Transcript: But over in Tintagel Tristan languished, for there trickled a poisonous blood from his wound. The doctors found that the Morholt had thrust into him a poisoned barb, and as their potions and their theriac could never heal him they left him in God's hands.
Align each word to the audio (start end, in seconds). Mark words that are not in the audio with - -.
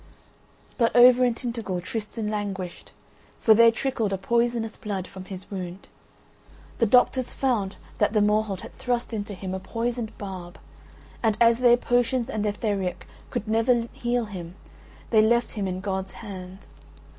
But 0.79 0.95
over 0.95 1.23
in 1.23 1.35
Tintagel 1.35 1.79
Tristan 1.79 2.27
languished, 2.31 2.91
for 3.39 3.53
there 3.53 3.69
trickled 3.71 4.11
a 4.11 4.17
poisonous 4.17 4.75
blood 4.75 5.05
from 5.07 5.25
his 5.25 5.51
wound. 5.51 5.89
The 6.79 6.87
doctors 6.87 7.35
found 7.35 7.75
that 7.99 8.11
the 8.13 8.19
Morholt 8.19 8.61
had 8.61 8.75
thrust 8.79 9.13
into 9.13 9.35
him 9.35 9.53
a 9.53 9.59
poisoned 9.59 10.17
barb, 10.17 10.57
and 11.21 11.37
as 11.39 11.59
their 11.59 11.77
potions 11.77 12.31
and 12.31 12.43
their 12.43 12.51
theriac 12.51 13.05
could 13.29 13.47
never 13.47 13.87
heal 13.93 14.25
him 14.25 14.55
they 15.11 15.21
left 15.21 15.51
him 15.51 15.67
in 15.67 15.81
God's 15.81 16.13
hands. 16.13 16.79